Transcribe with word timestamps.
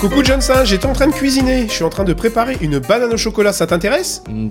Coucou 0.00 0.24
Johnson, 0.24 0.62
j'étais 0.64 0.86
en 0.86 0.94
train 0.94 1.08
de 1.08 1.12
cuisiner. 1.12 1.68
Je 1.68 1.72
suis 1.72 1.84
en 1.84 1.90
train 1.90 2.04
de 2.04 2.14
préparer 2.14 2.56
une 2.62 2.78
banane 2.78 3.12
au 3.12 3.18
chocolat, 3.18 3.52
ça 3.52 3.66
t'intéresse? 3.66 4.22
Hmm, 4.30 4.48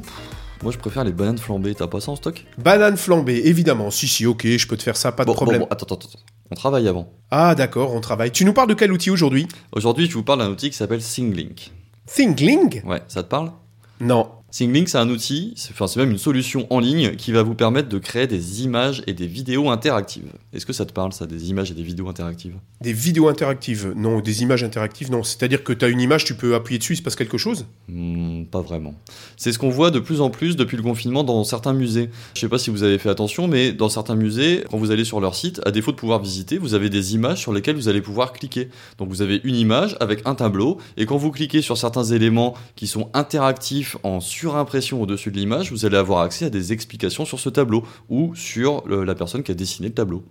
moi 0.62 0.72
je 0.72 0.78
préfère 0.78 1.04
les 1.04 1.12
bananes 1.12 1.40
flambées, 1.40 1.74
t'as 1.74 1.88
pas 1.88 2.00
ça 2.00 2.12
en 2.12 2.16
stock? 2.16 2.46
Banane 2.60 2.98
flambée, 2.98 3.42
évidemment. 3.46 3.90
Si, 3.90 4.08
si, 4.08 4.28
ok, 4.28 4.46
je 4.46 4.68
peux 4.68 4.78
te 4.78 4.83
faire 4.83 4.96
ça, 4.96 5.12
pas 5.12 5.24
de 5.24 5.29
bon, 5.29 5.33
problème. 5.33 5.62
bon, 5.62 5.65
bon, 5.65 5.72
attends, 5.72 5.88
attends, 5.88 6.08
attends. 6.08 6.20
On 6.51 6.56
travaille 6.56 6.88
avant. 6.88 7.12
Ah, 7.32 7.56
d'accord, 7.56 7.96
on 7.96 8.00
travaille. 8.00 8.32
Tu 8.32 8.46
nous 8.46 8.54
parles 8.54 8.70
de 8.70 8.76
quel 8.76 8.92
outil 8.92 9.10
aujourd'hui? 9.10 9.47
Aujourd'hui, 9.72 10.08
je 10.08 10.14
vous 10.14 10.24
parle 10.24 10.40
d'un 10.40 10.50
outil 10.50 10.70
qui 10.70 10.78
s'appelle 10.78 11.01
Singlink. 11.01 11.72
Thingling 12.06 12.84
Ouais, 12.86 13.02
ça 13.08 13.24
te 13.24 13.29
parle? 13.29 13.52
Non. 14.02 14.29
Singlink, 14.52 14.90
c'est 14.90 14.97
un 14.97 15.10
outil, 15.10 15.54
c'est 15.56 15.72
enfin, 15.72 15.86
c'est 15.88 16.00
même 16.00 16.09
une 16.12 16.18
solution 16.18 16.66
en 16.72 16.80
ligne 16.80 17.16
qui 17.16 17.32
va 17.32 17.44
vous 17.44 17.54
permettre 17.54 17.88
de 17.88 17.98
créer 18.00 18.26
des 18.26 18.64
images 18.64 19.04
et 19.05 19.14
des 19.14 19.28
vidéos 19.28 19.70
interactives. 19.70 20.32
Est-ce 20.54 20.66
que 20.66 20.73
ça 20.73 20.86
te 20.86 20.92
parle, 20.94 21.14
ça, 21.14 21.28
des 21.28 21.50
images 21.52 21.70
et 21.70 21.76
des 21.76 21.84
vidéos 21.84 22.10
interactives? 22.10 22.56
Des 22.82 22.94
vidéos 22.94 23.28
interactives? 23.28 23.94
Non, 23.96 24.22
des 24.22 24.42
images 24.42 24.64
interactives 24.64 25.12
Non. 25.12 25.22
C'est-à-dire 25.23 25.64
que 25.64 25.72
tu 25.72 25.86
as 25.86 25.90
une 25.90 26.02
image, 26.02 26.26
tu 26.26 26.34
peux 26.34 26.56
appuyer 26.56 26.80
dessus, 26.80 26.94
il 26.94 26.98
se 26.98 27.02
passe 27.04 27.16
quelque 27.16 27.38
chose? 27.38 27.66
Hmm, 27.88 28.46
Pas 28.46 28.62
vraiment. 28.62 28.96
C'est 29.38 29.52
ce 29.52 29.59
qu'on 29.59 29.70
voit 29.70 29.92
de 29.92 30.00
plus 30.00 30.20
en 30.22 30.30
plus 30.32 30.56
depuis 30.56 30.78
le 30.78 30.84
confinement 30.84 31.23
dans 31.23 31.44
certains 31.44 31.73
musées. 31.73 32.09
Je 32.34 32.40
sais 32.42 32.50
pas 32.50 32.58
si 32.58 32.72
vous 32.72 32.81
avez 32.84 32.98
fait 32.98 33.09
attention, 33.09 33.48
mais 33.48 33.72
dans 33.72 33.90
certains 33.90 34.16
musées, 34.16 34.64
quand 34.72 34.78
vous 34.78 34.90
allez 34.92 35.06
sur 35.06 35.20
leur 35.20 35.36
site, 35.36 35.62
à 35.66 35.72
défaut 35.72 35.92
de 35.92 35.98
pouvoir 35.98 36.20
visiter, 36.22 36.58
vous 36.58 36.73
avez 36.73 36.90
des 36.90 37.14
images 37.14 37.38
sur 37.40 37.54
lesquelles 37.54 37.76
vous 37.76 37.88
allez 37.88 38.02
pouvoir 38.02 38.34
cliquer. 38.34 38.70
Donc 38.98 39.09
vous 39.09 39.22
avez 39.22 39.42
une 39.44 39.56
image 39.56 39.95
avec 40.00 40.22
un 40.26 40.34
tableau, 40.34 40.80
et 40.98 41.06
quand 41.06 41.18
vous 41.18 41.31
cliquez 41.31 41.62
sur 41.62 41.78
certains 41.78 42.04
éléments 42.04 42.56
qui 42.76 42.88
sont 42.88 43.09
interactifs 43.14 43.95
en 44.04 44.20
surimpression 44.40 45.02
au-dessus 45.02 45.32
de 45.32 45.38
l'image, 45.38 45.72
vous 45.72 45.86
allez 45.86 45.98
avoir 45.98 46.22
accès 46.22 46.46
à 46.46 46.50
des 46.50 46.72
explications 46.72 47.26
sur 47.26 47.40
ce 47.40 47.50
tableau 47.50 47.84
ou 48.08 48.34
sur 48.36 48.84
le- 48.88 49.04
la 49.04 49.16
personne 49.16 49.44
qui 49.44 49.52
a 49.52 49.54
dessiné 49.56 49.90
le 49.90 49.94
tableau. 49.94 50.24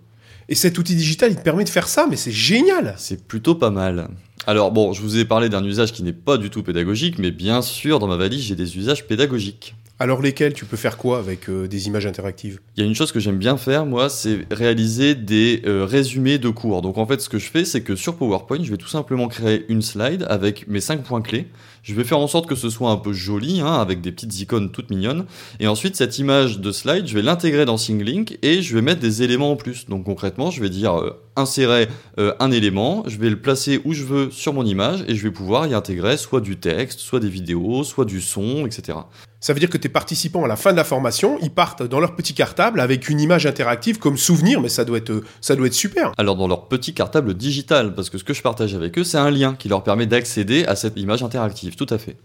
Et 0.51 0.55
cet 0.55 0.79
outil 0.79 0.95
digital, 0.95 1.29
il 1.31 1.35
te 1.35 1.43
permet 1.43 1.63
de 1.63 1.69
faire 1.69 1.87
ça, 1.87 2.07
mais 2.09 2.15
c'est 2.15 2.31
génial 2.31 2.95
C'est 2.97 3.27
plutôt 3.27 3.53
pas 3.53 3.69
mal. 3.69 4.09
Alors 4.47 4.71
bon, 4.71 4.93
je 4.93 5.01
vous 5.03 5.17
ai 5.19 5.25
parlé 5.25 5.47
d'un 5.47 5.63
usage 5.63 5.93
qui 5.93 6.01
n'est 6.01 6.11
pas 6.11 6.37
du 6.37 6.49
tout 6.49 6.63
pédagogique, 6.63 7.19
mais 7.19 7.29
bien 7.29 7.61
sûr, 7.61 7.99
dans 7.99 8.07
ma 8.07 8.15
valise, 8.17 8.41
j'ai 8.41 8.55
des 8.55 8.77
usages 8.77 9.05
pédagogiques. 9.05 9.75
Alors 10.01 10.21
lesquels? 10.21 10.53
Tu 10.53 10.63
peux 10.63 10.77
faire 10.77 10.95
quoi 10.95 11.19
avec 11.19 11.49
euh, 11.49 11.67
des 11.67 11.87
images 11.87 12.05
interactives? 12.05 12.61
Il 12.77 12.79
y 12.79 12.83
a 12.85 12.87
une 12.87 12.95
chose 12.95 13.11
que 13.11 13.19
j'aime 13.19 13.37
bien 13.37 13.57
faire, 13.57 13.85
moi, 13.85 14.09
c'est 14.09 14.47
réaliser 14.49 15.13
des 15.13 15.61
euh, 15.65 15.83
résumés 15.83 16.37
de 16.37 16.47
cours. 16.47 16.81
Donc 16.81 16.97
en 16.97 17.05
fait, 17.05 17.19
ce 17.19 17.27
que 17.27 17.37
je 17.37 17.51
fais, 17.51 17.65
c'est 17.65 17.81
que 17.81 17.97
sur 17.97 18.15
PowerPoint, 18.15 18.63
je 18.63 18.71
vais 18.71 18.77
tout 18.77 18.87
simplement 18.87 19.27
créer 19.27 19.65
une 19.67 19.81
slide 19.81 20.25
avec 20.29 20.69
mes 20.69 20.79
cinq 20.79 21.03
points 21.03 21.21
clés. 21.21 21.47
Je 21.83 21.93
vais 21.95 22.05
faire 22.05 22.19
en 22.19 22.27
sorte 22.27 22.47
que 22.47 22.55
ce 22.55 22.69
soit 22.69 22.91
un 22.91 22.95
peu 22.95 23.11
joli, 23.11 23.59
hein, 23.59 23.73
avec 23.73 23.99
des 23.99 24.13
petites 24.13 24.39
icônes 24.39 24.71
toutes 24.71 24.89
mignonnes. 24.89 25.25
Et 25.59 25.67
ensuite, 25.67 25.97
cette 25.97 26.17
image 26.17 26.59
de 26.59 26.71
slide, 26.71 27.05
je 27.05 27.13
vais 27.13 27.21
l'intégrer 27.21 27.65
dans 27.65 27.75
Singlink 27.75 28.39
et 28.41 28.61
je 28.61 28.75
vais 28.75 28.81
mettre 28.81 29.01
des 29.01 29.23
éléments 29.23 29.51
en 29.51 29.55
plus. 29.57 29.85
Donc 29.89 30.05
concrètement, 30.05 30.49
je 30.49 30.61
vais 30.61 30.69
dire 30.69 30.97
euh, 30.97 31.21
insérer 31.35 31.89
un 32.17 32.51
élément, 32.51 33.03
je 33.07 33.17
vais 33.17 33.29
le 33.29 33.39
placer 33.39 33.79
où 33.85 33.93
je 33.93 34.03
veux 34.03 34.29
sur 34.29 34.53
mon 34.53 34.65
image 34.65 35.05
et 35.07 35.15
je 35.15 35.23
vais 35.23 35.31
pouvoir 35.31 35.67
y 35.67 35.73
intégrer 35.73 36.17
soit 36.17 36.41
du 36.41 36.57
texte, 36.57 36.99
soit 36.99 37.21
des 37.21 37.29
vidéos, 37.29 37.85
soit 37.85 38.03
du 38.03 38.19
son, 38.19 38.65
etc. 38.65 38.97
Ça 39.41 39.53
veut 39.53 39.59
dire 39.61 39.69
que 39.69 39.77
tes 39.77 39.87
participants, 39.87 40.43
à 40.43 40.49
la 40.49 40.57
fin 40.57 40.71
de 40.71 40.77
la 40.77 40.83
formation, 40.83 41.37
ils 41.41 41.49
partent 41.49 41.83
dans 41.83 42.01
leur 42.01 42.15
petit 42.17 42.33
cartable 42.33 42.81
avec 42.81 43.07
une 43.07 43.21
image 43.21 43.45
interactive 43.45 43.97
comme 43.97 44.17
souvenir, 44.17 44.59
mais 44.59 44.67
ça 44.67 44.83
doit 44.83 44.97
être, 44.97 45.23
ça 45.39 45.55
doit 45.55 45.67
être 45.67 45.73
super. 45.73 46.11
Alors 46.17 46.35
dans 46.35 46.47
leur 46.47 46.67
petit 46.67 46.93
cartable 46.93 47.33
digital, 47.33 47.95
parce 47.95 48.09
que 48.09 48.17
ce 48.17 48.25
que 48.25 48.33
je 48.33 48.41
partage 48.41 48.75
avec 48.75 48.97
eux, 48.97 49.05
c'est 49.05 49.17
un 49.17 49.31
lien 49.31 49.55
qui 49.57 49.69
leur 49.69 49.83
permet 49.83 50.07
d'accéder 50.07 50.65
à 50.65 50.75
cette 50.75 50.97
image 50.99 51.23
interactive, 51.23 51.77
tout 51.77 51.87
à 51.89 51.97
fait. 51.97 52.17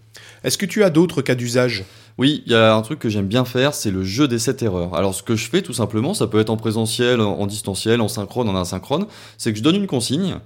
Est-ce 0.43 0.59
que 0.59 0.67
tu 0.67 0.83
as 0.83 0.91
d'autres 0.91 1.23
cas 1.23 1.37
d'usage? 1.37 1.85
Oui, 2.17 2.45
il 2.47 2.53
y 2.53 2.55
a 2.55 2.77
un 2.77 2.83
truc 2.83 3.01
que 3.01 3.09
j'aime 3.09 3.27
bien 3.27 3.45
faire, 3.45 3.75
c'est 3.75 3.91
le 3.91 4.05
jeu 4.05 4.29
des 4.29 4.39
7 4.39 4.63
erreurs. 4.63 4.95
Alors 4.95 5.15
ce 5.15 5.23
que 5.25 5.35
je 5.35 5.49
fais 5.49 5.63
tout 5.63 5.73
simplement, 5.73 6.15
ça 6.15 6.29
peut 6.29 6.39
être 6.39 6.51
en 6.51 6.57
présentiel, 6.57 7.21
en 7.21 7.35
en 7.35 7.47
distanciel, 7.47 8.01
en 8.01 8.07
synchrone, 8.07 8.49
en 8.49 8.55
asynchrone, 8.55 9.07
c'est 9.37 9.53
que 9.53 9.59
je 9.59 9.65
donne 9.65 9.75
une 9.75 9.89
consigne, 9.89 10.37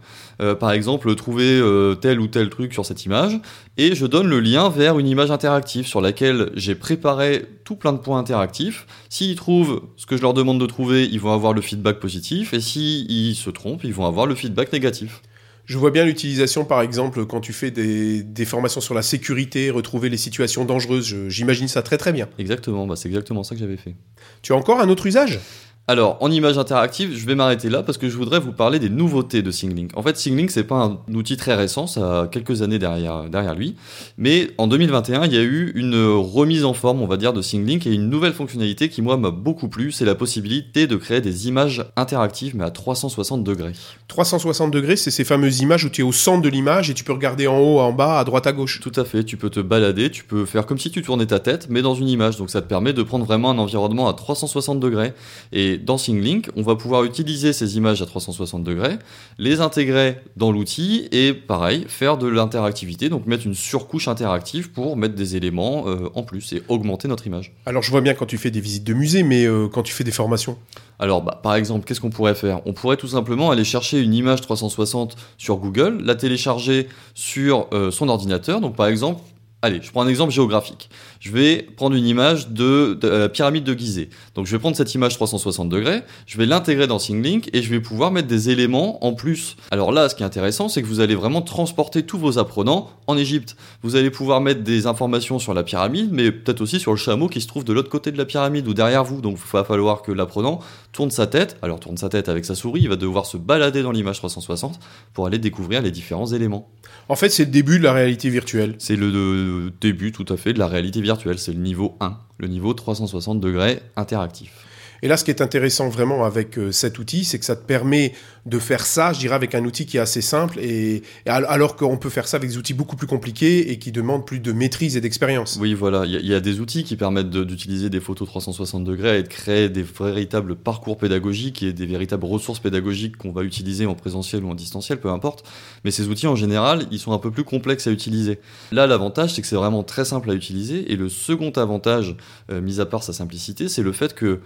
euh, 0.41 0.55
par 0.55 0.73
exemple 0.73 1.15
trouver 1.15 1.61
euh, 1.61 1.95
tel 1.95 2.21
ou 2.21 2.27
tel 2.27 2.49
truc 2.49 2.73
sur 2.73 2.87
cette 2.87 3.05
image, 3.05 3.39
et 3.77 3.95
je 3.95 4.07
donne 4.07 4.29
le 4.29 4.41
lien 4.41 4.71
vers 4.71 4.99
une 4.99 5.07
image 5.07 5.31
interactive 5.31 5.87
sur 5.87 6.01
laquelle 6.01 6.51
j'ai 6.59 6.75
préparé 6.75 7.45
tout 7.65 7.77
plein 7.77 7.93
de 7.93 7.99
points 7.99 8.19
interactifs. 8.19 8.87
S'ils 9.09 9.37
trouvent 9.37 9.83
ce 9.97 10.07
que 10.07 10.17
je 10.17 10.23
leur 10.23 10.35
demande 10.35 10.61
de 10.61 10.67
trouver, 10.67 11.05
ils 11.05 11.21
vont 11.21 11.33
avoir 11.33 11.53
le 11.53 11.61
feedback 11.61 12.01
positif, 12.01 12.53
et 12.55 12.61
s'ils 12.61 13.37
se 13.37 13.51
trompent, 13.51 13.85
ils 13.85 13.95
vont 13.95 14.07
avoir 14.07 14.27
le 14.27 14.35
feedback 14.35 14.73
négatif. 14.73 15.23
Je 15.65 15.77
vois 15.77 15.91
bien 15.91 16.07
l'utilisation, 16.07 16.65
par 16.65 16.81
exemple, 16.81 17.27
quand 17.27 17.41
tu 17.41 17.53
fais 17.53 17.71
des, 17.71 18.23
des 18.23 18.45
formations 18.47 18.81
sur 18.81 18.95
la 18.95 19.03
sécurité, 19.03 19.71
retrouver 19.71 20.09
les 20.09 20.17
situations 20.17 20.65
dangereuses. 20.65 21.29
J'imagine 21.29 21.69
ça 21.69 21.83
très 21.83 21.99
très 21.99 22.13
bien. 22.13 22.27
Exactement, 22.39 22.87
bah 22.87 22.97
c'est 22.97 23.09
exactement 23.09 23.43
ça 23.43 23.55
que 23.55 23.61
j'avais 23.61 23.77
fait. 23.77 23.95
Tu 24.41 24.55
as 24.55 24.57
encore 24.57 24.81
un 24.81 24.89
autre 24.89 25.07
usage? 25.07 25.41
Alors, 25.91 26.19
en 26.21 26.31
image 26.31 26.59
interactive, 26.59 27.17
je 27.17 27.25
vais 27.25 27.35
m'arrêter 27.35 27.71
là 27.71 27.83
parce 27.83 27.97
que 27.97 28.11
je 28.11 28.17
voudrais 28.19 28.41
vous 28.41 28.53
parler 28.53 28.79
des 28.79 28.91
nouveautés 28.91 29.41
de 29.41 29.51
Singlink. 29.51 29.97
En 29.97 30.03
fait, 30.03 30.19
Singlink, 30.19 30.51
c'est 30.51 30.65
pas 30.65 30.75
un 30.85 31.15
outil 31.15 31.39
très 31.39 31.55
récent, 31.55 31.87
ça 31.87 32.21
a 32.21 32.27
quelques 32.27 32.61
années 32.61 32.79
derrière, 32.79 33.31
derrière 33.31 33.55
lui. 33.55 33.75
Mais 34.19 34.51
en 34.59 34.67
2021, 34.67 35.25
il 35.25 35.33
y 35.33 35.39
a 35.39 35.43
eu 35.43 35.73
une 35.75 35.97
remise 35.97 36.67
en 36.67 36.75
forme, 36.75 37.01
on 37.01 37.07
va 37.07 37.17
dire, 37.17 37.33
de 37.33 37.41
Singlink 37.41 37.87
et 37.87 37.95
une 37.95 38.11
nouvelle 38.11 38.35
fonctionnalité 38.35 38.91
qui, 38.91 39.01
moi, 39.01 39.17
m'a 39.17 39.31
beaucoup 39.31 39.69
plu, 39.69 39.91
c'est 39.91 40.05
la 40.05 40.15
possibilité 40.15 40.87
de 40.87 40.97
créer 40.97 41.23
des 41.23 41.49
images 41.49 41.87
interactives, 41.97 42.55
mais 42.55 42.65
à 42.65 42.71
360 42.71 43.43
degrés. 43.43 43.73
360 44.09 44.71
degrés, 44.71 44.97
c'est 44.97 45.11
ces 45.11 45.25
fameuses 45.25 45.61
images 45.61 45.87
où 45.87 45.89
tu 45.89 46.03
es 46.03 46.05
au 46.05 46.13
centre 46.13 46.43
de 46.43 46.51
l'image 46.51 46.91
et 46.91 46.95
tu 46.95 47.03
peux 47.03 47.15
regarder 47.15 47.47
en 47.47 47.61
haut, 47.61 47.81
en 47.81 47.95
bas, 47.95 48.19
à 48.19 48.25
droite, 48.25 48.47
à 48.47 48.53
gauche. 48.53 48.81
Tout 48.81 48.93
à 48.97 49.07
fait, 49.07 49.25
tu 49.25 49.39
peux 49.39 49.49
te 49.49 49.61
balader, 49.61 50.11
tu 50.11 50.25
peux 50.25 50.45
faire 50.45 50.67
comme 50.67 50.79
si 50.79 50.91
tu 50.91 51.01
tournais 51.01 51.25
ta 51.25 51.39
tête, 51.39 51.69
mais 51.71 51.81
dans 51.81 51.95
une 51.95 52.11
image. 52.11 52.37
Donc 52.37 52.51
ça 52.51 52.61
te 52.61 52.67
permet 52.67 52.93
de 52.93 53.03
prendre 53.03 53.25
vraiment 53.25 53.53
un 53.53 53.59
environnement 53.59 54.07
à 54.07 54.13
360 54.13 54.81
degrés. 54.81 55.15
Et 55.51 55.78
dans 55.79 55.99
Singlink, 55.99 56.51
on 56.57 56.63
va 56.63 56.77
pouvoir 56.77 57.05
utiliser 57.05 57.53
ces 57.53 57.77
images 57.77 58.03
à 58.03 58.07
360 58.07 58.63
degrés, 58.63 58.97
les 59.39 59.61
intégrer 59.61 60.19
dans 60.37 60.53
l'outil 60.53 61.09
et 61.13 61.33
pareil, 61.33 61.85
faire 61.89 62.19
de 62.19 62.27
l'interactivité, 62.27 63.09
donc 63.09 63.27
mettre 63.27 63.47
une 63.47 63.55
surcouche 63.55 64.09
interactive 64.09 64.71
pour 64.71 64.97
mettre 64.97 65.15
des 65.15 65.37
éléments 65.37 65.85
euh, 65.87 66.11
en 66.15 66.23
plus 66.23 66.53
et 66.53 66.63
augmenter 66.69 67.09
notre 67.09 67.27
image. 67.27 67.53
Alors 67.67 67.83
je 67.83 67.91
vois 67.91 68.01
bien 68.01 68.15
quand 68.15 68.27
tu 68.27 68.39
fais 68.39 68.51
des 68.51 68.61
visites 68.61 68.85
de 68.85 68.95
musée, 68.95 69.23
mais 69.23 69.47
euh, 69.47 69.69
quand 69.69 69.83
tu 69.83 69.93
fais 69.93 70.05
des 70.05 70.13
formations. 70.13 70.59
Alors, 70.99 71.23
bah, 71.23 71.39
par 71.43 71.55
exemple, 71.55 71.87
qu'est-ce 71.87 72.01
qu'on 72.01 72.11
pourrait 72.11 72.35
faire? 72.35 72.61
On 72.67 72.73
pourrait 72.73 72.97
tout 72.97 73.09
simplement 73.09 73.51
aller 73.51 73.65
chercher 73.65 74.01
une 74.01 74.15
image 74.15 74.41
360 74.41 75.17
sur 75.37 75.57
Google, 75.57 76.03
la 76.03 76.17
télécharger 76.17 76.89
sur 77.15 77.69
euh, 77.73 77.91
son 77.91 78.09
ordinateur. 78.09 78.61
Donc, 78.61 78.75
par 78.75 78.89
exemple, 78.89 79.21
allez, 79.63 79.81
je 79.83 79.91
prends 79.91 80.03
un 80.03 80.09
exemple 80.09 80.33
géographique. 80.33 80.89
Je 81.21 81.33
vais 81.33 81.63
prendre 81.63 81.97
une 81.97 82.07
image 82.07 82.49
de, 82.49 82.97
de 83.01 83.09
la 83.09 83.29
pyramide 83.29 83.65
de 83.65 83.75
Gizeh. 83.75 84.09
Donc, 84.35 84.47
je 84.47 84.53
vais 84.53 84.59
prendre 84.59 84.77
cette 84.77 84.95
image 84.95 85.15
360 85.15 85.69
degrés, 85.69 86.03
je 86.27 86.39
vais 86.39 86.47
l'intégrer 86.47 86.87
dans 86.87 86.99
Singlink 86.99 87.51
et 87.53 87.63
je 87.63 87.71
vais 87.71 87.81
pouvoir 87.81 88.13
mettre 88.13 88.29
des 88.29 88.51
éléments 88.51 89.05
en 89.05 89.15
plus. 89.15 89.57
Alors 89.71 89.91
là, 89.91 90.09
ce 90.09 90.15
qui 90.15 90.23
est 90.23 90.27
intéressant, 90.27 90.69
c'est 90.69 90.81
que 90.83 90.87
vous 90.87 91.01
allez 91.01 91.15
vraiment 91.15 91.43
transporter 91.43 92.05
tous 92.05 92.19
vos 92.19 92.39
apprenants 92.39 92.91
en 93.07 93.17
Égypte. 93.17 93.57
Vous 93.83 93.97
allez 93.97 94.11
pouvoir 94.11 94.41
mettre 94.41 94.63
des 94.63 94.87
informations 94.87 95.39
sur 95.39 95.55
la 95.55 95.65
pyramide, 95.65 96.11
mais 96.13 96.31
peut-être 96.31 96.61
aussi 96.61 96.79
sur 96.79 96.93
le 96.93 96.97
chameau 96.97 97.29
qui 97.29 97.41
se 97.41 97.49
trouve 97.49 97.65
de 97.65 97.73
l'autre 97.73 97.91
côté 97.91 98.13
de 98.13 98.19
la 98.19 98.25
pyramide 98.25 98.69
ou 98.69 98.75
derrière 98.75 99.03
vous. 99.03 99.21
Donc, 99.21 99.39
il 99.39 99.51
va 99.53 99.65
falloir 99.65 100.03
que 100.03 100.13
l'apprenant 100.13 100.61
tourne 100.93 101.11
sa 101.11 101.27
tête, 101.27 101.57
alors 101.63 101.81
tourne 101.81 101.97
sa 101.97 102.09
tête 102.09 102.29
avec 102.29 102.45
sa 102.45 102.55
souris, 102.55 102.81
il 102.83 102.89
va 102.89 102.97
devoir 102.97 103.27
se 103.27 103.37
balader 103.37 103.83
dans 103.83 103.93
l'image 103.93 104.19
360 104.19 104.79
pour 105.13 105.27
aller 105.27 105.39
découvrir 105.39 105.83
les 105.83 105.91
différents 105.91 106.27
éléments. 106.27 106.69
En 107.09 107.17
fait, 107.17 107.31
c'est 107.31 107.45
le 107.45 107.51
début 107.51 107.79
de 107.79 107.85
la 107.85 107.93
réalité 107.93 108.29
virtuelle. 108.31 108.75
C'est 108.79 108.97
le, 108.97 109.11
le 109.11 109.48
début 109.81 110.13
tout 110.13 110.27
à 110.29 110.37
fait 110.37 110.53
de 110.53 110.59
la 110.59 110.67
réalité 110.67 111.01
virtuelle, 111.01 111.39
c'est 111.39 111.53
le 111.53 111.61
niveau 111.61 111.97
1, 112.01 112.17
le 112.39 112.49
niveau 112.49 112.75
360 112.75 113.41
degrés 113.41 113.83
interactif. 113.97 114.68
Et 115.03 115.09
là, 115.09 115.17
ce 115.17 115.25
qui 115.25 115.31
est 115.31 115.41
intéressant 115.43 115.89
vraiment 115.89 116.25
avec 116.25 116.59
euh, 116.59 116.73
cet 116.73 116.99
outil, 116.99 117.25
c'est 117.25 117.39
que 117.39 117.45
ça 117.45 117.55
te 117.57 117.65
permet 117.65 118.13
de 118.47 118.59
faire 118.59 118.85
ça, 118.87 119.13
je 119.13 119.19
dirais, 119.19 119.35
avec 119.35 119.55
un 119.55 119.65
outil 119.65 119.85
qui 119.87 119.97
est 119.99 120.01
assez 120.01 120.23
simple, 120.23 120.59
et, 120.59 121.03
et 121.27 121.31
al- 121.31 121.45
alors 121.49 121.77
qu'on 121.77 121.99
peut 121.99 122.09
faire 122.09 122.27
ça 122.27 122.39
avec 122.39 122.49
des 122.51 122.57
outils 122.57 122.75
beaucoup 122.75 122.97
plus 122.97 123.07
compliqués 123.07 123.71
et 123.71 123.79
qui 123.79 123.93
demandent 123.93 124.27
plus 124.27 124.41
de 124.41 124.53
maîtrise 124.53 124.97
et 124.97 125.01
d'expérience. 125.01 125.59
Oui, 125.61 125.75
voilà, 125.75 126.05
il 126.07 126.27
y, 126.27 126.35
a- 126.35 126.41
des 126.41 126.61
outils 126.61 126.83
qui 126.85 126.97
permettent 126.97 127.31
d'utiliser 127.31 127.91
des 127.91 128.01
photos 128.01 128.27
360 128.29 128.85
degrés 128.85 129.19
et 129.19 129.23
de 129.23 129.29
créer 129.29 129.69
des 129.69 129.83
véritables 129.83 130.57
parcours 130.57 130.97
pédagogiques 130.97 131.63
et 131.63 131.73
des 131.73 131.87
véritables 131.87 132.25
ressources 132.25 132.59
pédagogiques 132.61 133.17
qu'on 133.17 133.33
va 133.33 133.43
utiliser 133.43 133.87
en 133.87 133.95
présentiel 133.95 134.45
ou 134.45 134.51
en 134.51 134.55
distanciel, 134.55 134.99
peu 134.99 135.11
importe. 135.11 135.45
Mais 135.85 135.91
ces 135.91 136.09
outils, 136.09 136.27
en 136.27 136.37
général, 136.37 136.87
ils 136.91 136.99
sont 136.99 137.13
un 137.13 137.19
peu 137.19 137.31
plus 137.31 137.45
complexes 137.45 137.87
à 137.87 137.91
utiliser. 137.91 138.39
Là, 138.73 138.87
l'avantage, 138.87 139.35
c'est 139.35 139.43
que 139.43 139.49
c'est 139.49 139.57
vraiment 139.57 139.83
très 139.83 140.05
simple 140.05 140.31
à 140.31 140.35
utiliser. 140.35 140.91
Et 140.93 140.97
le 140.97 141.09
second 141.09 141.51
avantage, 141.51 142.17
euh, 142.51 142.61
mis 142.61 142.81
à 142.81 142.87
part 142.87 143.03
sa 143.03 143.13
simplicité, 143.13 143.69
c'est 143.69 143.83
le 143.83 143.93
fait 143.93 144.15
que 144.15 144.41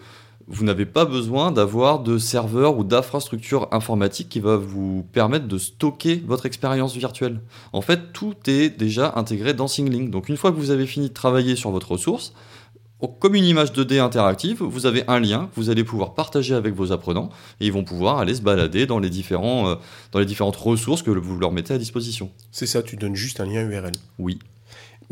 vous 0.49 0.65
n'avez 0.65 0.87
pas 0.87 1.05
besoin 1.05 1.53
d'avoir 1.53 2.01
de 2.01 2.19
serveur 2.19 2.79
ou 2.79 2.85
d'infrastructure 2.85 3.69
informatique 3.73 4.29
qui 4.29 4.41
va 4.41 4.57
vous 4.57 5.07
permettre 5.13 5.47
de 5.47 5.59
stocker 5.59 6.23
votre 6.27 6.47
expérience 6.47 6.95
virtuelle. 6.97 7.41
En 7.73 7.81
fait, 7.81 8.13
tout 8.13 8.35
est 8.47 8.71
déjà 8.71 9.13
intégré 9.17 9.55
dans 9.55 9.69
Singlink. 9.69 10.11
Donc 10.11 10.29
une 10.29 10.37
fois 10.37 10.51
que 10.51 10.57
vous 10.57 10.71
avez 10.71 10.87
fini 10.87 11.09
de 11.09 11.15
travailler 11.15 11.57
sur 11.57 11.71
votre 11.71 11.93
ressource, 11.93 12.33
comme 13.19 13.35
une 13.35 13.45
image 13.45 13.73
2D 13.73 14.01
interactive, 14.01 14.63
vous 14.63 14.87
avez 14.87 15.03
un 15.09 15.19
lien 15.19 15.51
que 15.53 15.61
vous 15.61 15.71
allez 15.71 15.85
pouvoir 15.85 16.15
partager 16.15 16.55
avec 16.55 16.75
vos 16.75 16.93
apprenants 16.93 17.31
et 17.61 17.67
ils 17.67 17.73
vont 17.73 17.85
pouvoir 17.85 18.19
aller 18.19 18.35
se 18.35 18.43
balader 18.43 18.87
dans 18.87 19.01
les, 19.01 19.11
différents, 19.11 19.69
euh, 19.69 19.75
dans 20.13 20.21
les 20.21 20.27
différentes 20.27 20.57
ressources 20.57 21.03
que 21.03 21.11
vous 21.11 21.39
leur 21.39 21.53
mettez 21.53 21.75
à 21.75 21.79
disposition. 21.79 22.31
C'est 22.53 22.67
ça, 22.67 22.83
tu 22.83 22.97
donnes 22.97 23.17
juste 23.17 23.41
un 23.41 23.47
lien 23.47 23.69
URL. 23.69 23.93
Oui. 24.19 24.39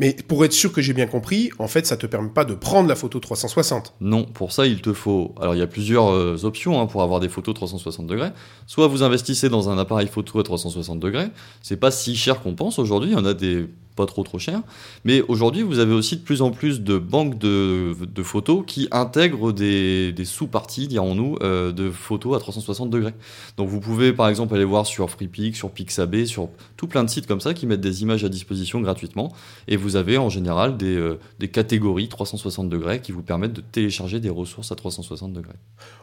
Mais 0.01 0.15
pour 0.27 0.43
être 0.43 0.51
sûr 0.51 0.73
que 0.73 0.81
j'ai 0.81 0.93
bien 0.93 1.05
compris, 1.05 1.51
en 1.59 1.67
fait, 1.67 1.85
ça 1.85 1.95
te 1.95 2.07
permet 2.07 2.29
pas 2.29 2.43
de 2.43 2.55
prendre 2.55 2.89
la 2.89 2.95
photo 2.95 3.19
360. 3.19 3.93
Non, 4.01 4.23
pour 4.23 4.51
ça, 4.51 4.65
il 4.65 4.81
te 4.81 4.93
faut. 4.93 5.35
Alors, 5.39 5.53
il 5.53 5.59
y 5.59 5.61
a 5.61 5.67
plusieurs 5.67 6.11
euh, 6.11 6.43
options 6.43 6.81
hein, 6.81 6.87
pour 6.87 7.03
avoir 7.03 7.19
des 7.19 7.29
photos 7.29 7.53
360 7.53 8.07
degrés. 8.07 8.31
Soit 8.65 8.87
vous 8.87 9.03
investissez 9.03 9.47
dans 9.47 9.69
un 9.69 9.77
appareil 9.77 10.07
photo 10.07 10.39
à 10.39 10.43
360 10.43 10.99
degrés. 10.99 11.27
C'est 11.61 11.77
pas 11.77 11.91
si 11.91 12.15
cher 12.15 12.41
qu'on 12.41 12.55
pense 12.55 12.79
aujourd'hui. 12.79 13.11
Il 13.11 13.13
y 13.13 13.15
en 13.15 13.25
a 13.25 13.35
des 13.35 13.67
pas 13.95 14.05
trop 14.05 14.23
trop 14.23 14.39
cher. 14.39 14.61
Mais 15.05 15.21
aujourd'hui, 15.27 15.61
vous 15.63 15.79
avez 15.79 15.93
aussi 15.93 16.17
de 16.17 16.21
plus 16.21 16.41
en 16.41 16.51
plus 16.51 16.81
de 16.81 16.97
banques 16.97 17.37
de, 17.37 17.95
photos 18.23 18.63
qui 18.67 18.87
intègrent 18.91 19.51
des, 19.51 20.11
des 20.11 20.25
sous-parties, 20.25 20.87
dirons-nous, 20.87 21.37
euh, 21.41 21.71
de 21.71 21.89
photos 21.89 22.35
à 22.35 22.39
360 22.39 22.89
degrés. 22.89 23.13
Donc 23.57 23.69
vous 23.69 23.79
pouvez 23.79 24.13
par 24.13 24.29
exemple 24.29 24.55
aller 24.55 24.63
voir 24.63 24.85
sur 24.85 25.09
FreePic, 25.09 25.55
sur 25.55 25.71
Pixabay, 25.71 26.25
sur 26.25 26.49
tout 26.77 26.87
plein 26.87 27.03
de 27.03 27.09
sites 27.09 27.27
comme 27.27 27.41
ça 27.41 27.53
qui 27.53 27.65
mettent 27.65 27.81
des 27.81 28.03
images 28.03 28.23
à 28.23 28.29
disposition 28.29 28.79
gratuitement. 28.81 29.33
Et 29.67 29.75
vous 29.75 29.95
avez 29.95 30.17
en 30.17 30.29
général 30.29 30.77
des, 30.77 30.95
euh, 30.95 31.19
des 31.39 31.49
catégories 31.49 32.09
360 32.09 32.69
degrés 32.69 33.01
qui 33.01 33.11
vous 33.11 33.23
permettent 33.23 33.53
de 33.53 33.61
télécharger 33.61 34.19
des 34.19 34.29
ressources 34.29 34.71
à 34.71 34.75
360 34.75 35.33
degrés. 35.33 35.55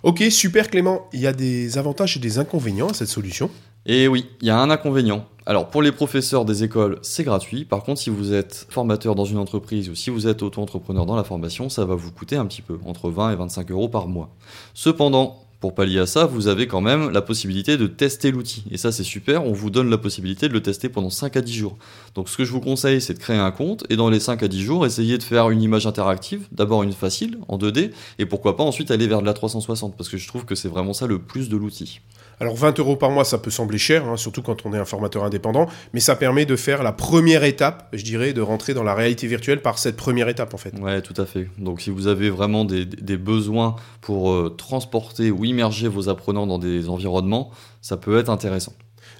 Ok, 0.03 0.25
super 0.31 0.69
Clément. 0.69 1.09
Il 1.13 1.21
y 1.21 1.27
a 1.27 1.33
des 1.33 1.79
avantages 1.79 2.17
et 2.17 2.21
des 2.21 2.39
inconvénients 2.39 2.89
à 2.89 2.95
cette 2.95 3.09
solution 3.09 3.51
et 3.89 4.07
oui, 4.07 4.27
il 4.43 4.47
y 4.47 4.51
a 4.51 4.61
un 4.61 4.71
inconvénient. 4.71 5.27
Alors 5.47 5.69
pour 5.69 5.81
les 5.81 5.93
professeurs 5.93 6.45
des 6.45 6.63
écoles, 6.63 6.99
c'est 7.01 7.25
gratuit. 7.25 7.65
Par 7.65 7.83
contre, 7.83 8.01
si 8.01 8.11
vous 8.11 8.35
êtes 8.35 8.67
formateur 8.69 9.15
dans 9.15 9.25
une 9.25 9.39
entreprise 9.39 9.89
ou 9.89 9.95
si 9.95 10.11
vous 10.11 10.27
êtes 10.27 10.43
auto-entrepreneur 10.43 11.07
dans 11.07 11.17
la 11.17 11.25
formation, 11.25 11.71
ça 11.71 11.87
va 11.87 11.95
vous 11.95 12.13
coûter 12.13 12.37
un 12.37 12.45
petit 12.45 12.61
peu, 12.61 12.79
entre 12.85 13.09
20 13.09 13.33
et 13.33 13.37
25 13.37 13.71
euros 13.71 13.89
par 13.89 14.07
mois. 14.07 14.29
Cependant, 14.75 15.43
pour 15.61 15.75
pallier 15.75 15.99
à 15.99 16.07
ça, 16.07 16.27
vous 16.27 16.47
avez 16.47 16.69
quand 16.69 16.83
même 16.83 17.11
la 17.11 17.23
possibilité 17.23 17.77
de 17.77 17.87
tester 17.87 18.31
l'outil. 18.31 18.63
Et 18.71 18.77
ça, 18.77 18.93
c'est 18.93 19.03
super. 19.03 19.45
On 19.45 19.53
vous 19.53 19.71
donne 19.71 19.91
la 19.91 19.99
possibilité 19.99 20.49
de 20.49 20.53
le 20.53 20.63
tester 20.63 20.89
pendant 20.89 21.11
5 21.11 21.37
à 21.37 21.41
10 21.41 21.53
jours. 21.53 21.77
Donc, 22.15 22.29
ce 22.29 22.37
que 22.37 22.45
je 22.45 22.53
vous 22.53 22.61
conseille, 22.61 23.01
c'est 23.01 23.15
de 23.15 23.19
créer 23.19 23.39
un 23.39 23.51
compte 23.51 23.85
et 23.89 23.97
dans 23.97 24.09
les 24.09 24.21
5 24.21 24.43
à 24.43 24.49
10 24.49 24.63
jours, 24.63 24.87
essayer 24.87 25.19
de 25.19 25.23
faire 25.23 25.51
une 25.51 25.61
image 25.61 25.87
interactive. 25.87 26.47
D'abord 26.53 26.85
une 26.85 26.93
facile, 26.93 27.39
en 27.49 27.59
2D, 27.59 27.91
et 28.21 28.27
pourquoi 28.27 28.57
pas 28.57 28.63
ensuite 28.63 28.93
aller 28.93 29.09
vers 29.09 29.21
de 29.21 29.27
la 29.27 29.35
360, 29.35 29.97
parce 29.97 30.09
que 30.09 30.17
je 30.17 30.29
trouve 30.29 30.45
que 30.45 30.55
c'est 30.55 30.69
vraiment 30.69 30.93
ça 30.93 31.09
le 31.09 31.19
plus 31.19 31.49
de 31.49 31.57
l'outil. 31.57 32.03
Alors 32.41 32.55
20 32.55 32.79
euros 32.79 32.97
par 32.97 33.11
mois, 33.11 33.25
ça 33.25 33.39
peut 33.39 33.51
sembler 33.51 33.79
cher, 33.79 34.07
hein, 34.07 34.17
surtout 34.17 34.43
quand 34.43 34.65
on 34.65 34.73
est 34.73 34.79
un 34.79 34.85
formateur 34.85 35.25
indépendant, 35.25 35.67
mais 35.93 36.01
ça 36.01 36.15
permet 36.15 36.47
de 36.47 36.57
faire 36.57 36.83
la 36.83 36.93
première 36.93 37.45
étape, 37.45 37.89
je 37.93 38.05
dirais, 38.05 38.33
de 38.33 38.41
rentrer 38.41 38.75
dans 38.75 38.85
la 38.85 38.95
réalité 38.95 39.27
virtuelle 39.27 39.61
par 39.61 39.79
cette 39.79 39.97
première 39.97 40.29
étape 40.29 40.55
en 40.55 40.57
fait. 40.57 40.73
Ouais, 40.79 41.03
tout 41.03 41.21
à 41.21 41.27
fait. 41.27 41.49
Donc 41.59 41.81
si 41.81 41.91
vous 41.91 42.07
avez 42.07 42.31
vraiment 42.31 42.65
des, 42.65 42.87
besoins 43.17 43.75
pour 44.01 44.31
euh, 44.31 44.55
transporter 44.57 45.31
ou 45.31 45.45
immerger 45.45 45.89
vos 45.89 46.09
apprenants 46.09 46.47
dans 46.47 46.59
des 46.59 46.89
environnements, 46.89 47.51
ça 47.83 47.97
peut 47.97 48.19
être 48.19 48.31
intéressant. 48.31 48.73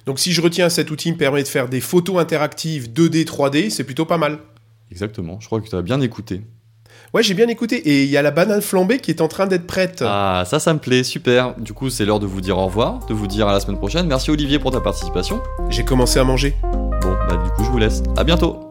Donc 0.05 0.19
si 0.19 0.31
je 0.31 0.41
retiens 0.41 0.69
cet 0.69 0.89
outil 0.89 1.11
me 1.11 1.17
permet 1.17 1.43
de 1.43 1.47
faire 1.47 1.67
des 1.67 1.81
photos 1.81 2.17
interactives 2.17 2.89
2D, 2.89 3.25
3D, 3.25 3.69
c'est 3.69 3.83
plutôt 3.83 4.05
pas 4.05 4.17
mal. 4.17 4.39
Exactement, 4.91 5.39
je 5.39 5.47
crois 5.47 5.59
que 5.59 5.67
tu 5.67 5.75
as 5.75 5.81
bien 5.81 5.99
écouté. 6.01 6.41
Ouais, 7.13 7.23
j'ai 7.23 7.33
bien 7.33 7.47
écouté. 7.47 7.77
Et 7.77 8.03
il 8.03 8.09
y 8.09 8.17
a 8.17 8.21
la 8.21 8.31
banane 8.31 8.61
flambée 8.61 8.99
qui 8.99 9.11
est 9.11 9.21
en 9.21 9.27
train 9.27 9.47
d'être 9.47 9.67
prête. 9.67 10.03
Ah, 10.05 10.43
ça, 10.45 10.59
ça 10.59 10.73
me 10.73 10.79
plaît, 10.79 11.03
super. 11.03 11.55
Du 11.57 11.73
coup, 11.73 11.89
c'est 11.89 12.05
l'heure 12.05 12.19
de 12.19 12.27
vous 12.27 12.41
dire 12.41 12.57
au 12.57 12.65
revoir, 12.65 12.99
de 13.07 13.13
vous 13.13 13.27
dire 13.27 13.47
à 13.47 13.53
la 13.53 13.59
semaine 13.59 13.77
prochaine. 13.77 14.07
Merci 14.07 14.31
Olivier 14.31 14.59
pour 14.59 14.71
ta 14.71 14.81
participation. 14.81 15.41
J'ai 15.69 15.83
commencé 15.83 16.19
à 16.19 16.23
manger. 16.23 16.55
Bon, 17.01 17.15
bah 17.27 17.37
du 17.43 17.49
coup, 17.51 17.63
je 17.63 17.69
vous 17.69 17.77
laisse. 17.77 18.03
À 18.17 18.23
bientôt. 18.23 18.68